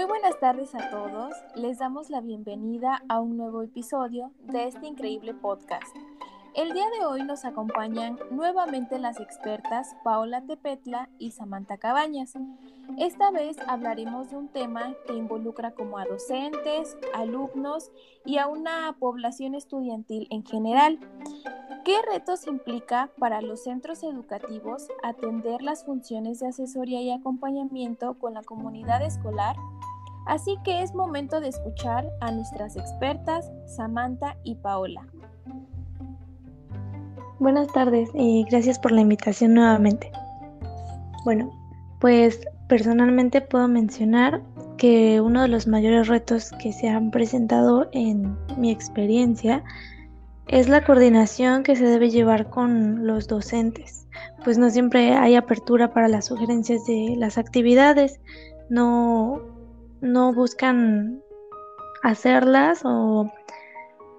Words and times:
Muy 0.00 0.08
buenas 0.08 0.40
tardes 0.40 0.74
a 0.74 0.88
todos. 0.88 1.34
Les 1.56 1.78
damos 1.78 2.08
la 2.08 2.22
bienvenida 2.22 3.02
a 3.10 3.20
un 3.20 3.36
nuevo 3.36 3.60
episodio 3.60 4.32
de 4.44 4.66
este 4.66 4.86
increíble 4.86 5.34
podcast. 5.34 5.94
El 6.54 6.72
día 6.72 6.86
de 6.98 7.04
hoy 7.04 7.22
nos 7.22 7.44
acompañan 7.44 8.18
nuevamente 8.30 8.98
las 8.98 9.20
expertas 9.20 9.94
Paola 10.02 10.40
Tepetla 10.40 11.10
y 11.18 11.32
Samantha 11.32 11.76
Cabañas. 11.76 12.32
Esta 12.96 13.30
vez 13.30 13.58
hablaremos 13.66 14.30
de 14.30 14.38
un 14.38 14.48
tema 14.48 14.94
que 15.06 15.12
involucra 15.12 15.72
como 15.72 15.98
a 15.98 16.06
docentes, 16.06 16.96
alumnos 17.12 17.92
y 18.24 18.38
a 18.38 18.46
una 18.46 18.96
población 18.98 19.54
estudiantil 19.54 20.28
en 20.30 20.46
general. 20.46 20.98
¿Qué 21.84 22.00
retos 22.10 22.46
implica 22.46 23.10
para 23.18 23.42
los 23.42 23.64
centros 23.64 24.02
educativos 24.02 24.88
atender 25.02 25.60
las 25.60 25.84
funciones 25.84 26.40
de 26.40 26.48
asesoría 26.48 27.02
y 27.02 27.10
acompañamiento 27.10 28.14
con 28.14 28.32
la 28.32 28.42
comunidad 28.42 29.02
escolar? 29.02 29.56
Así 30.26 30.56
que 30.64 30.82
es 30.82 30.94
momento 30.94 31.40
de 31.40 31.48
escuchar 31.48 32.08
a 32.20 32.30
nuestras 32.30 32.76
expertas 32.76 33.50
Samantha 33.66 34.36
y 34.44 34.54
Paola. 34.56 35.06
Buenas 37.38 37.68
tardes 37.68 38.10
y 38.14 38.44
gracias 38.50 38.78
por 38.78 38.92
la 38.92 39.00
invitación 39.00 39.54
nuevamente. 39.54 40.12
Bueno, 41.24 41.50
pues 42.00 42.40
personalmente 42.68 43.40
puedo 43.40 43.66
mencionar 43.66 44.42
que 44.76 45.20
uno 45.20 45.42
de 45.42 45.48
los 45.48 45.66
mayores 45.66 46.08
retos 46.08 46.52
que 46.62 46.72
se 46.72 46.88
han 46.88 47.10
presentado 47.10 47.88
en 47.92 48.36
mi 48.56 48.70
experiencia 48.70 49.62
es 50.48 50.68
la 50.68 50.84
coordinación 50.84 51.62
que 51.62 51.76
se 51.76 51.84
debe 51.84 52.10
llevar 52.10 52.50
con 52.50 53.06
los 53.06 53.28
docentes, 53.28 54.06
pues 54.42 54.58
no 54.58 54.68
siempre 54.70 55.12
hay 55.14 55.36
apertura 55.36 55.92
para 55.92 56.08
las 56.08 56.26
sugerencias 56.26 56.86
de 56.86 57.14
las 57.16 57.38
actividades, 57.38 58.20
no, 58.68 59.40
no 60.12 60.32
buscan 60.32 61.22
hacerlas 62.02 62.82
o 62.84 63.30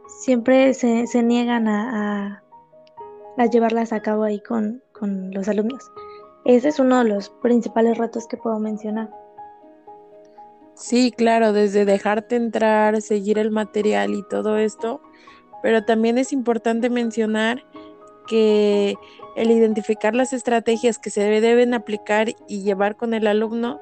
siempre 0.08 0.74
se, 0.74 1.24
niegan 1.24 1.68
a 1.68 2.42
a 3.38 3.46
llevarlas 3.46 3.94
a 3.94 4.02
cabo 4.02 4.24
ahí 4.24 4.40
con, 4.40 4.82
con 4.94 5.32
los 5.32 5.48
alumnos. 5.48 5.92
Ese 6.46 6.70
es 6.70 6.80
uno 6.80 7.04
de 7.04 7.10
los 7.10 7.30
principales 7.30 7.98
retos 7.98 8.28
que 8.28 8.38
puedo 8.38 8.60
mencionar. 8.60 9.10
Sí, 10.74 11.12
claro, 11.12 11.54
desde 11.54 11.86
dejarte 11.86 12.36
entrar, 12.36 13.02
seguir 13.02 13.38
el 13.38 13.52
material 13.52 14.14
y 14.14 14.24
todo 14.28 14.58
esto, 14.58 15.02
pero 15.62 15.86
también 15.86 16.18
es 16.18 16.34
importante 16.34 16.90
mencionar 16.90 17.64
que 18.28 18.96
el 19.36 19.52
identificar 19.52 20.16
las 20.16 20.34
estrategias 20.34 20.98
que 20.98 21.10
se 21.10 21.22
deben 21.22 21.74
aplicar 21.74 22.30
y 22.48 22.64
llevar 22.64 22.96
con 22.96 23.14
el 23.14 23.28
alumno, 23.28 23.80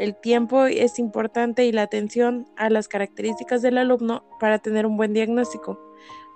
el 0.00 0.16
tiempo 0.16 0.64
es 0.64 0.98
importante 0.98 1.66
y 1.66 1.72
la 1.72 1.82
atención 1.82 2.48
a 2.56 2.70
las 2.70 2.88
características 2.88 3.60
del 3.60 3.76
alumno 3.76 4.24
para 4.40 4.58
tener 4.58 4.86
un 4.86 4.96
buen 4.96 5.12
diagnóstico. 5.12 5.78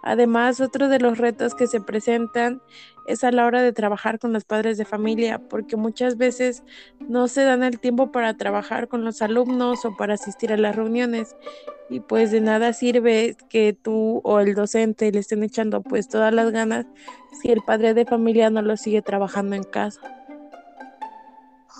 Además, 0.02 0.60
otro 0.60 0.88
de 0.88 0.98
los 0.98 1.16
retos 1.16 1.54
que 1.54 1.66
se 1.66 1.80
presentan 1.80 2.60
es 3.06 3.24
a 3.24 3.32
la 3.32 3.46
hora 3.46 3.62
de 3.62 3.72
trabajar 3.72 4.18
con 4.18 4.34
los 4.34 4.44
padres 4.44 4.76
de 4.76 4.84
familia, 4.84 5.38
porque 5.48 5.76
muchas 5.76 6.18
veces 6.18 6.62
no 7.08 7.26
se 7.26 7.42
dan 7.44 7.62
el 7.62 7.80
tiempo 7.80 8.12
para 8.12 8.36
trabajar 8.36 8.86
con 8.86 9.02
los 9.02 9.22
alumnos 9.22 9.86
o 9.86 9.96
para 9.96 10.12
asistir 10.12 10.52
a 10.52 10.58
las 10.58 10.76
reuniones. 10.76 11.34
Y 11.88 12.00
pues 12.00 12.32
de 12.32 12.42
nada 12.42 12.74
sirve 12.74 13.34
que 13.48 13.72
tú 13.72 14.20
o 14.24 14.40
el 14.40 14.54
docente 14.54 15.10
le 15.10 15.20
estén 15.20 15.42
echando 15.42 15.80
pues 15.80 16.06
todas 16.08 16.34
las 16.34 16.50
ganas 16.50 16.84
si 17.40 17.50
el 17.50 17.62
padre 17.62 17.94
de 17.94 18.04
familia 18.04 18.50
no 18.50 18.60
lo 18.60 18.76
sigue 18.76 19.00
trabajando 19.00 19.56
en 19.56 19.64
casa. 19.64 20.23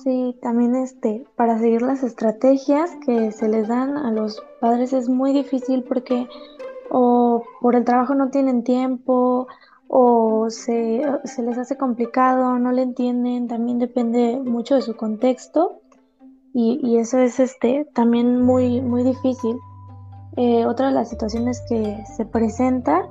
Sí, 0.04 0.38
también 0.42 0.74
este, 0.74 1.24
para 1.34 1.58
seguir 1.58 1.80
las 1.80 2.02
estrategias 2.02 2.90
que 3.06 3.32
se 3.32 3.48
les 3.48 3.68
dan 3.68 3.96
a 3.96 4.12
los 4.12 4.44
padres 4.60 4.92
es 4.92 5.08
muy 5.08 5.32
difícil 5.32 5.82
porque 5.82 6.28
o 6.90 7.42
por 7.62 7.74
el 7.74 7.84
trabajo 7.84 8.14
no 8.14 8.28
tienen 8.28 8.64
tiempo 8.64 9.46
o 9.88 10.50
se, 10.50 11.02
les 11.38 11.58
hace 11.58 11.78
complicado, 11.78 12.58
no 12.58 12.70
le 12.72 12.82
entienden, 12.82 13.48
también 13.48 13.78
depende 13.78 14.38
mucho 14.44 14.74
de 14.74 14.82
su 14.82 14.94
contexto 14.94 15.80
y, 16.52 16.98
eso 16.98 17.18
es 17.18 17.40
este, 17.40 17.88
también 17.94 18.42
muy, 18.42 18.80
muy 18.80 19.02
difícil. 19.02 19.56
Eh, 20.36 20.66
otra 20.66 20.88
de 20.88 20.92
las 20.92 21.08
situaciones 21.08 21.62
que 21.68 22.04
se 22.16 22.26
presenta 22.26 23.08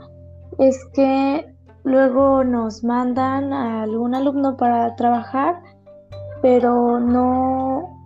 es 0.60 0.78
que 0.94 1.54
luego 1.84 2.44
nos 2.44 2.84
mandan 2.84 3.52
a 3.52 3.82
algún 3.84 4.14
alumno 4.16 4.56
para 4.56 4.96
trabajar, 4.96 5.62
pero 6.44 7.00
no, 7.00 8.02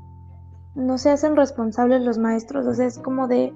no 0.75 0.97
se 0.99 1.09
hacen 1.09 1.35
responsables 1.35 2.03
los 2.03 2.19
maestros, 2.19 2.67
o 2.67 2.73
sea, 2.75 2.85
es 2.85 2.99
como 2.99 3.27
de 3.27 3.51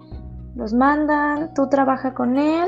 los 0.56 0.74
mandan, 0.74 1.54
tú 1.54 1.70
trabajas 1.70 2.16
con 2.16 2.40
él 2.40 2.68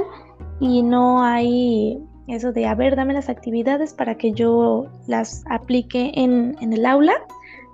y 0.59 0.83
no 0.83 1.23
hay 1.23 2.07
eso 2.27 2.51
de, 2.51 2.67
a 2.67 2.75
ver, 2.75 2.95
dame 2.95 3.15
las 3.15 3.29
actividades 3.29 3.95
para 3.95 4.15
que 4.15 4.31
yo 4.31 4.85
las 5.07 5.43
aplique 5.49 6.11
en, 6.13 6.55
el 6.61 6.85
aula. 6.85 7.15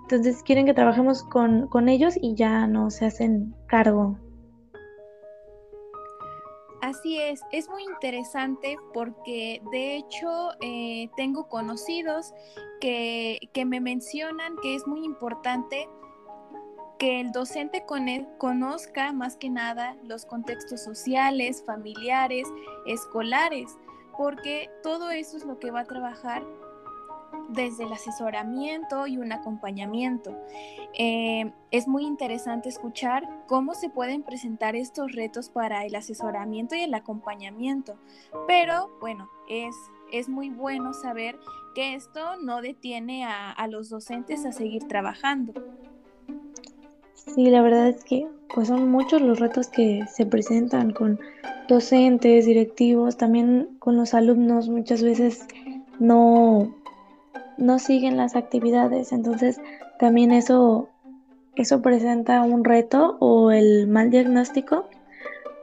Entonces 0.03 0.41
quieren 0.41 0.65
que 0.65 0.73
trabajemos 0.73 1.21
con, 1.23 1.89
ellos 1.89 2.13
y 2.19 2.35
ya 2.35 2.65
no 2.65 2.91
se 2.91 3.07
hacen 3.07 3.53
cargo. 3.67 4.17
Así 6.81 7.17
es, 7.17 7.41
es 7.51 7.67
muy 7.69 7.83
interesante 7.83 8.77
porque 8.93 9.61
de 9.71 9.97
hecho 9.97 10.51
eh, 10.61 11.09
tengo 11.17 11.49
conocidos 11.49 12.33
que, 12.79 13.37
que 13.53 13.65
me 13.65 13.81
mencionan 13.81 14.55
que 14.61 14.75
es 14.75 14.87
muy 14.87 15.03
importante 15.03 15.89
que 16.99 17.21
el 17.21 17.31
docente 17.31 17.85
conozca 18.37 19.13
más 19.13 19.37
que 19.37 19.49
nada 19.49 19.95
los 20.03 20.25
contextos 20.25 20.81
sociales, 20.81 21.63
familiares, 21.65 22.47
escolares, 22.85 23.77
porque 24.17 24.69
todo 24.83 25.09
eso 25.09 25.37
es 25.37 25.45
lo 25.45 25.59
que 25.59 25.71
va 25.71 25.81
a 25.81 25.85
trabajar 25.85 26.43
desde 27.49 27.83
el 27.83 27.93
asesoramiento 27.93 29.07
y 29.07 29.17
un 29.17 29.31
acompañamiento. 29.31 30.35
Eh, 30.97 31.51
es 31.71 31.87
muy 31.87 32.05
interesante 32.05 32.69
escuchar 32.69 33.27
cómo 33.47 33.73
se 33.73 33.89
pueden 33.89 34.23
presentar 34.23 34.75
estos 34.75 35.11
retos 35.13 35.49
para 35.49 35.85
el 35.85 35.95
asesoramiento 35.95 36.75
y 36.75 36.81
el 36.81 36.93
acompañamiento, 36.93 37.95
pero 38.47 38.89
bueno, 38.99 39.29
es, 39.49 39.75
es 40.11 40.29
muy 40.29 40.49
bueno 40.49 40.93
saber 40.93 41.37
que 41.75 41.95
esto 41.95 42.37
no 42.41 42.61
detiene 42.61 43.25
a, 43.25 43.51
a 43.51 43.67
los 43.67 43.89
docentes 43.89 44.45
a 44.45 44.51
seguir 44.51 44.87
trabajando. 44.87 45.53
Sí, 47.13 47.49
la 47.49 47.61
verdad 47.61 47.89
es 47.89 48.03
que 48.03 48.27
pues 48.53 48.67
son 48.67 48.89
muchos 48.89 49.21
los 49.21 49.39
retos 49.39 49.67
que 49.67 50.05
se 50.11 50.25
presentan 50.25 50.91
con 50.91 51.19
docentes, 51.67 52.45
directivos, 52.47 53.17
también 53.17 53.69
con 53.77 53.95
los 53.95 54.15
alumnos 54.15 54.69
muchas 54.69 55.03
veces 55.03 55.45
no, 55.99 56.75
no 57.59 57.79
siguen 57.79 58.17
las 58.17 58.35
actividades, 58.35 59.11
entonces 59.11 59.59
también 59.99 60.31
eso, 60.31 60.89
eso 61.55 61.81
presenta 61.81 62.41
un 62.41 62.63
reto 62.63 63.17
o 63.19 63.51
el 63.51 63.87
mal 63.87 64.09
diagnóstico 64.09 64.87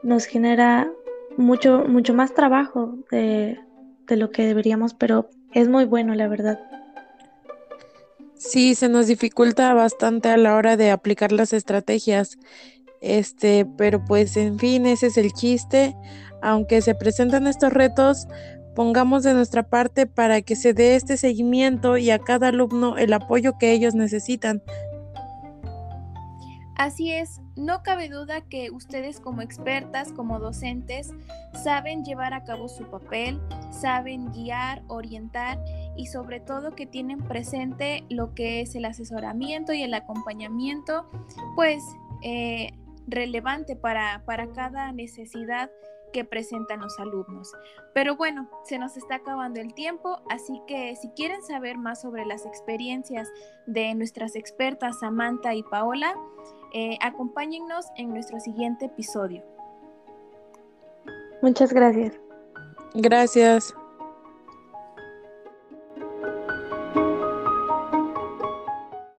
nos 0.02 0.26
genera 0.26 0.90
mucho, 1.36 1.84
mucho 1.88 2.14
más 2.14 2.34
trabajo 2.34 2.94
de, 3.10 3.58
de 4.06 4.16
lo 4.16 4.30
que 4.30 4.46
deberíamos, 4.46 4.94
pero 4.94 5.28
es 5.52 5.68
muy 5.68 5.84
bueno, 5.84 6.14
la 6.14 6.28
verdad. 6.28 6.60
Sí, 8.34 8.74
se 8.74 8.88
nos 8.88 9.06
dificulta 9.06 9.72
bastante 9.74 10.28
a 10.28 10.36
la 10.36 10.54
hora 10.54 10.76
de 10.76 10.90
aplicar 10.90 11.32
las 11.32 11.52
estrategias. 11.52 12.38
Este, 13.00 13.66
pero 13.76 14.04
pues 14.04 14.36
en 14.36 14.58
fin, 14.58 14.86
ese 14.86 15.08
es 15.08 15.16
el 15.16 15.32
chiste. 15.32 15.96
Aunque 16.42 16.82
se 16.82 16.94
presentan 16.94 17.46
estos 17.46 17.72
retos, 17.72 18.28
pongamos 18.76 19.22
de 19.22 19.32
nuestra 19.32 19.64
parte 19.64 20.06
para 20.06 20.42
que 20.42 20.54
se 20.54 20.74
dé 20.74 20.96
este 20.96 21.16
seguimiento 21.16 21.96
y 21.96 22.10
a 22.10 22.18
cada 22.18 22.48
alumno 22.48 22.98
el 22.98 23.14
apoyo 23.14 23.56
que 23.58 23.72
ellos 23.72 23.94
necesitan. 23.94 24.62
Así 26.76 27.10
es, 27.10 27.40
no 27.56 27.82
cabe 27.82 28.10
duda 28.10 28.42
que 28.42 28.70
ustedes 28.70 29.18
como 29.18 29.40
expertas, 29.40 30.12
como 30.12 30.38
docentes, 30.38 31.10
saben 31.64 32.04
llevar 32.04 32.34
a 32.34 32.44
cabo 32.44 32.68
su 32.68 32.84
papel, 32.84 33.40
saben 33.70 34.30
guiar, 34.30 34.82
orientar 34.88 35.58
y 35.96 36.08
sobre 36.08 36.38
todo 36.38 36.74
que 36.74 36.84
tienen 36.84 37.20
presente 37.26 38.04
lo 38.10 38.34
que 38.34 38.60
es 38.60 38.74
el 38.74 38.84
asesoramiento 38.84 39.72
y 39.72 39.84
el 39.84 39.94
acompañamiento, 39.94 41.08
pues 41.54 41.82
eh, 42.22 42.74
relevante 43.06 43.74
para, 43.74 44.22
para 44.26 44.52
cada 44.52 44.92
necesidad 44.92 45.70
que 46.16 46.24
presentan 46.24 46.80
los 46.80 46.98
alumnos. 46.98 47.52
Pero 47.92 48.16
bueno, 48.16 48.48
se 48.64 48.78
nos 48.78 48.96
está 48.96 49.16
acabando 49.16 49.60
el 49.60 49.74
tiempo, 49.74 50.18
así 50.30 50.62
que 50.66 50.96
si 50.96 51.10
quieren 51.10 51.42
saber 51.42 51.76
más 51.76 52.00
sobre 52.00 52.24
las 52.24 52.46
experiencias 52.46 53.28
de 53.66 53.94
nuestras 53.94 54.34
expertas 54.34 55.00
Samantha 55.00 55.52
y 55.52 55.62
Paola, 55.62 56.16
eh, 56.72 56.96
acompáñennos 57.02 57.84
en 57.96 58.08
nuestro 58.08 58.40
siguiente 58.40 58.86
episodio. 58.86 59.44
Muchas 61.42 61.70
gracias. 61.70 62.18
Gracias. 62.94 63.74